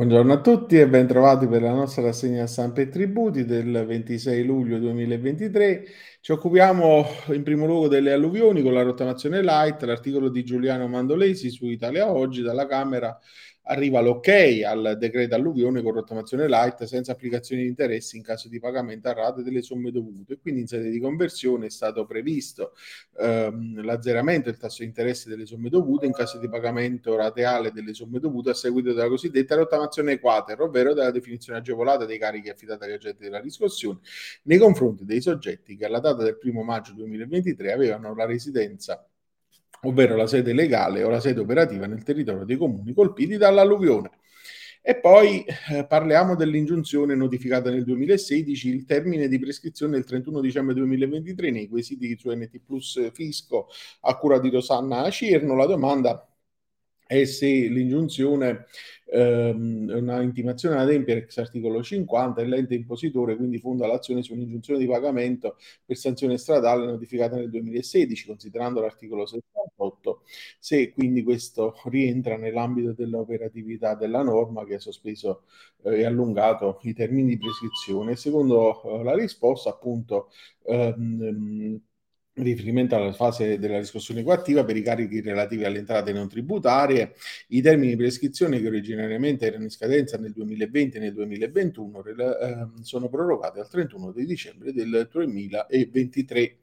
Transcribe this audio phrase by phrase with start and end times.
[0.00, 4.78] Buongiorno a tutti e bentrovati per la nostra rassegna stampa e tributi del 26 luglio
[4.78, 5.84] 2023.
[6.22, 11.50] Ci occupiamo in primo luogo delle alluvioni con la rottamazione light, l'articolo di Giuliano Mandolesi
[11.50, 13.14] su Italia Oggi dalla Camera
[13.64, 14.28] arriva l'ok
[14.64, 19.12] al decreto alluvione con rottamazione light senza applicazione di interessi in caso di pagamento a
[19.12, 20.38] rate delle somme dovute.
[20.38, 22.72] Quindi in sede di conversione è stato previsto
[23.18, 27.94] ehm, l'azzeramento del tasso di interesse delle somme dovute in caso di pagamento rateale delle
[27.94, 32.84] somme dovute a seguito della cosiddetta rottamazione quater, ovvero della definizione agevolata dei carichi affidati
[32.84, 34.00] agli agenti della riscossione
[34.44, 39.09] nei confronti dei soggetti che alla data del 1 maggio 2023 avevano la residenza
[39.82, 44.10] ovvero la sede legale o la sede operativa nel territorio dei comuni colpiti dall'alluvione.
[44.82, 50.74] E poi eh, parliamo dell'ingiunzione notificata nel 2016, il termine di prescrizione del 31 dicembre
[50.74, 53.68] 2023 nei quesiti su NT Plus Fisco
[54.00, 55.54] a cura di Rosanna Cirno.
[55.54, 56.26] La domanda
[57.10, 58.66] è se l'ingiunzione
[59.06, 64.32] ehm, una intimazione ad adempiere ex articolo 50 e l'ente impositore quindi fonda l'azione su
[64.32, 69.26] un'ingiunzione di pagamento per sanzione stradale notificata nel 2016 considerando l'articolo
[69.80, 70.22] 78
[70.58, 75.44] se quindi questo rientra nell'ambito dell'operatività della norma che ha sospeso
[75.84, 80.30] eh, e allungato i termini di prescrizione secondo eh, la risposta appunto
[80.66, 81.80] ehm,
[82.34, 87.14] riferimento alla fase della riscossione coattiva per i carichi relativi alle entrate non tributarie,
[87.48, 92.68] i termini di prescrizione che originariamente erano in scadenza nel 2020 e nel 2021 eh,
[92.82, 96.56] sono prorogati al 31 di dicembre del 2023.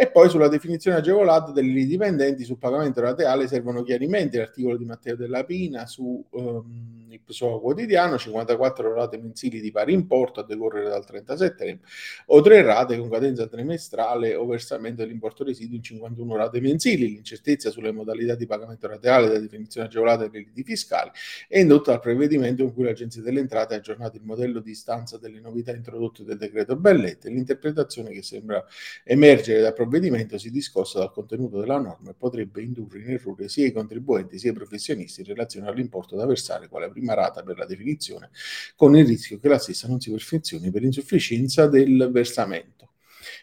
[0.00, 4.36] E poi sulla definizione agevolata degli dipendenti sul pagamento rateale servono chiarimenti.
[4.36, 9.92] L'articolo di Matteo Della Pina su um, il PSOA quotidiano, 54 rate mensili di pari
[9.92, 11.88] importo a decorrere dal 30 settembre,
[12.26, 17.08] o tre rate con cadenza trimestrale o versamento dell'importo residuo in 51 rate mensili.
[17.08, 21.10] L'incertezza sulle modalità di pagamento rateale della definizione agevolata dei crediti fiscali
[21.48, 25.18] è indotta dal prevedimento in cui l'Agenzia delle Entrate ha aggiornato il modello di istanza
[25.18, 27.30] delle novità introdotte del decreto Bellette.
[27.30, 28.64] L'interpretazione che sembra
[29.04, 33.66] emergere da provvedimento si discosta dal contenuto della norma e potrebbe indurre in errore sia
[33.66, 37.64] i contribuenti sia i professionisti in relazione all'importo da versare quale prima rata per la
[37.64, 38.30] definizione,
[38.76, 42.77] con il rischio che la stessa non si perfezioni per insufficienza del versamento.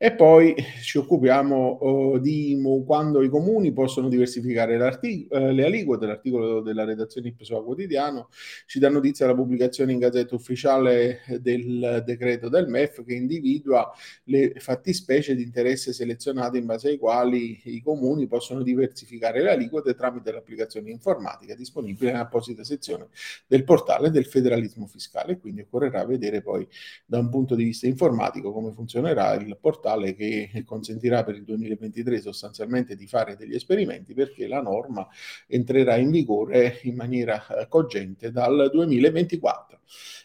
[0.00, 6.06] E poi ci occupiamo oh, di quando i comuni possono diversificare eh, le aliquote.
[6.06, 8.28] L'articolo della redazione Ipsoa Quotidiano
[8.66, 13.90] ci dà notizia della pubblicazione in gazzetta ufficiale del decreto del MEF che individua
[14.24, 19.96] le fattispecie di interesse selezionate in base ai quali i comuni possono diversificare le aliquote
[19.96, 23.08] tramite l'applicazione informatica disponibile nell'apposita sezione
[23.48, 25.40] del portale del federalismo fiscale.
[25.40, 26.64] Quindi occorrerà vedere poi
[27.04, 31.44] da un punto di vista informatico come funzionerà il portale tale che consentirà per il
[31.44, 35.08] 2023 sostanzialmente di fare degli esperimenti perché la norma
[35.46, 39.67] entrerà in vigore in maniera eh, cogente dal 2024.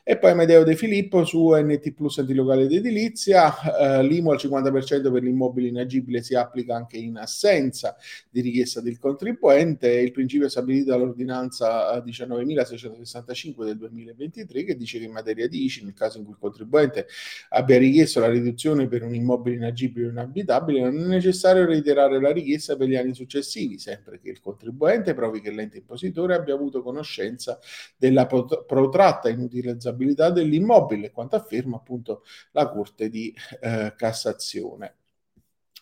[0.05, 5.23] E poi Medeo De Filippo su NT Plus Antilocale d'Edilizia, eh, l'IMO al 50% per
[5.23, 7.95] l'immobile inagibile si applica anche in assenza
[8.29, 15.05] di richiesta del contribuente, il principio stabilito dall'ordinanza 19.665 eh, del 2023 che dice che
[15.05, 17.07] in materia di ICI, nel caso in cui il contribuente
[17.51, 22.33] abbia richiesto la riduzione per un immobile inagibile o inabitabile, non è necessario reiterare la
[22.33, 26.83] richiesta per gli anni successivi, sempre che il contribuente provi che l'ente impositore abbia avuto
[26.83, 27.57] conoscenza
[27.95, 34.95] della protratta inutilizzabilità responsabilità dell'immobile, quanto afferma appunto la Corte di eh, Cassazione.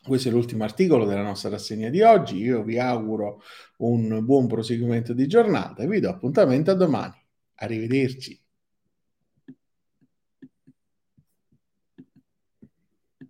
[0.04, 2.38] Questo è l'ultimo articolo della nostra rassegna di oggi.
[2.38, 3.42] Io vi auguro
[3.78, 7.14] un buon proseguimento di giornata e vi do appuntamento a domani.
[7.56, 8.40] Arrivederci.